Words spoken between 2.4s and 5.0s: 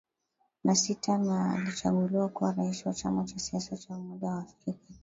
rais wa chama cha siasa cha umoja wa afrika